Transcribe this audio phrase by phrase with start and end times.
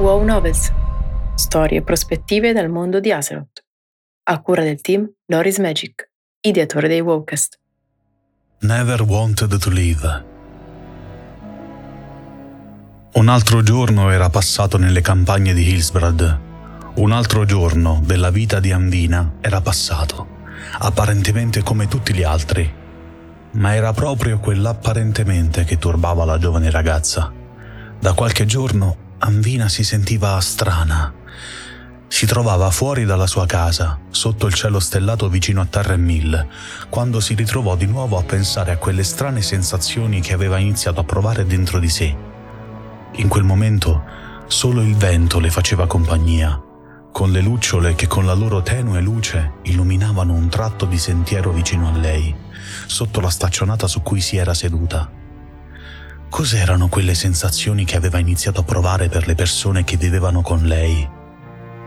[0.00, 0.72] Wow Novels,
[1.34, 3.62] storie e prospettive dal mondo di Azeroth,
[4.30, 6.08] a cura del team Loris Magic,
[6.40, 7.58] ideatore dei Wowcast.
[8.60, 10.24] Never wanted to live.
[13.12, 16.40] Un altro giorno era passato nelle campagne di Hillsbrad.
[16.94, 20.26] Un altro giorno della vita di Andina era passato,
[20.78, 22.72] apparentemente come tutti gli altri.
[23.52, 27.30] Ma era proprio quell'apparentemente che turbava la giovane ragazza.
[27.98, 31.12] Da qualche giorno Anvina si sentiva strana.
[32.08, 36.46] Si trovava fuori dalla sua casa, sotto il cielo stellato vicino a Tarremil,
[36.88, 41.04] quando si ritrovò di nuovo a pensare a quelle strane sensazioni che aveva iniziato a
[41.04, 42.16] provare dentro di sé.
[43.16, 44.02] In quel momento
[44.46, 46.58] solo il vento le faceva compagnia,
[47.12, 51.88] con le lucciole che con la loro tenue luce illuminavano un tratto di sentiero vicino
[51.88, 52.34] a lei,
[52.86, 55.10] sotto la staccionata su cui si era seduta.
[56.30, 61.06] Cos'erano quelle sensazioni che aveva iniziato a provare per le persone che vivevano con lei?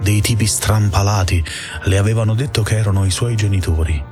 [0.00, 1.44] Dei tipi strampalati
[1.84, 4.02] le avevano detto che erano i suoi genitori.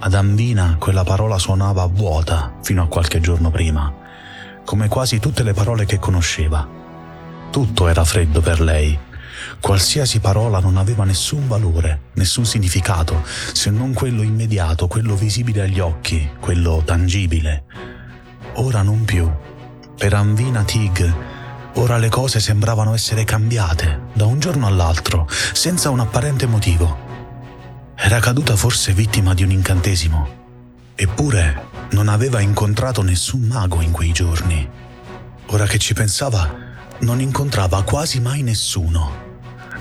[0.00, 3.94] Ad Ambina quella parola suonava vuota fino a qualche giorno prima,
[4.64, 6.66] come quasi tutte le parole che conosceva.
[7.50, 8.98] Tutto era freddo per lei.
[9.60, 15.78] Qualsiasi parola non aveva nessun valore, nessun significato, se non quello immediato, quello visibile agli
[15.78, 17.64] occhi, quello tangibile
[18.56, 19.30] ora non più.
[19.96, 21.14] Per Anvina Tig,
[21.74, 27.04] ora le cose sembravano essere cambiate da un giorno all'altro, senza un apparente motivo.
[27.94, 30.44] Era caduta forse vittima di un incantesimo.
[30.94, 34.68] Eppure non aveva incontrato nessun mago in quei giorni.
[35.46, 36.54] Ora che ci pensava,
[37.00, 39.24] non incontrava quasi mai nessuno.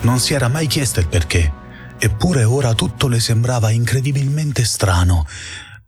[0.02, 1.52] Non si era mai chiesta il perché,
[1.98, 5.26] eppure ora tutto le sembrava incredibilmente strano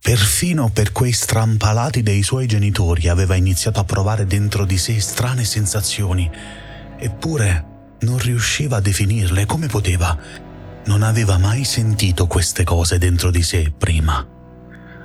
[0.08, 5.44] Perfino per quei strampalati dei suoi genitori aveva iniziato a provare dentro di sé strane
[5.44, 6.30] sensazioni,
[6.96, 7.64] eppure
[8.00, 10.16] non riusciva a definirle come poteva.
[10.86, 14.26] Non aveva mai sentito queste cose dentro di sé prima.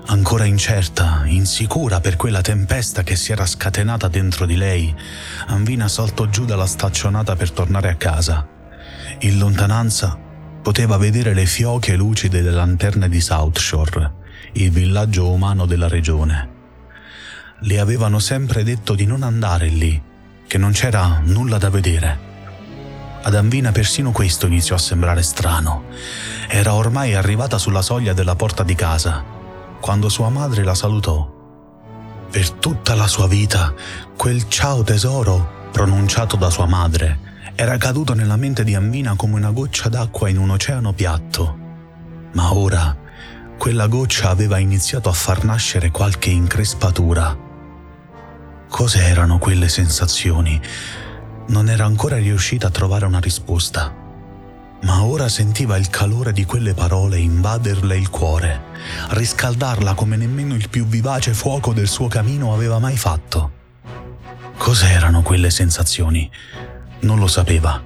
[0.06, 4.96] Ancora incerta, insicura per quella tempesta che si era scatenata dentro di lei,
[5.48, 8.48] Anvina saltò giù dalla staccionata per tornare a casa.
[9.20, 10.18] In lontananza
[10.62, 14.22] poteva vedere le fioche lucide delle lanterne di South Shore
[14.54, 16.50] il villaggio umano della regione.
[17.62, 20.00] Le avevano sempre detto di non andare lì,
[20.46, 22.32] che non c'era nulla da vedere.
[23.24, 25.86] Ad Anvina persino questo iniziò a sembrare strano.
[26.48, 29.24] Era ormai arrivata sulla soglia della porta di casa,
[29.80, 31.32] quando sua madre la salutò.
[32.30, 33.74] Per tutta la sua vita,
[34.16, 39.52] quel ciao tesoro, pronunciato da sua madre, era caduto nella mente di Anvina come una
[39.52, 41.58] goccia d'acqua in un oceano piatto.
[42.34, 43.03] Ma ora
[43.58, 47.38] quella goccia aveva iniziato a far nascere qualche increspatura.
[48.68, 50.60] Cos'erano quelle sensazioni?
[51.48, 53.94] Non era ancora riuscita a trovare una risposta,
[54.84, 58.64] ma ora sentiva il calore di quelle parole invaderle il cuore,
[59.10, 63.52] riscaldarla come nemmeno il più vivace fuoco del suo camino aveva mai fatto.
[64.58, 66.30] Cos'erano quelle sensazioni?
[67.02, 67.82] Non lo sapeva,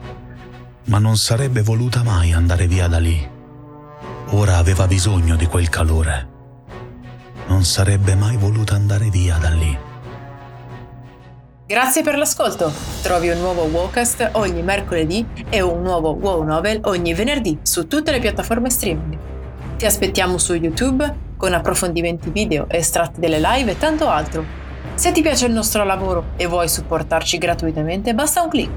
[0.86, 3.36] ma non sarebbe voluta mai andare via da lì.
[4.32, 6.36] Ora aveva bisogno di quel calore.
[7.48, 9.78] Non sarebbe mai voluta andare via da lì.
[11.66, 12.70] Grazie per l'ascolto.
[13.02, 18.12] Trovi un nuovo Wowcast ogni mercoledì e un nuovo Wow Novel ogni venerdì su tutte
[18.12, 19.18] le piattaforme streaming.
[19.78, 24.44] Ti aspettiamo su YouTube con approfondimenti video, estratti delle live e tanto altro.
[24.96, 28.72] Se ti piace il nostro lavoro e vuoi supportarci gratuitamente, basta un clic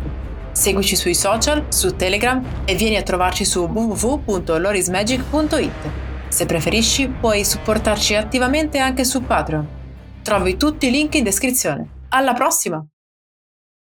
[0.53, 5.91] Seguici sui social, su Telegram e vieni a trovarci su www.lorismagic.it.
[6.29, 9.69] Se preferisci, puoi supportarci attivamente anche su Patreon.
[10.23, 11.89] Trovi tutti i link in descrizione.
[12.11, 12.85] Alla prossima!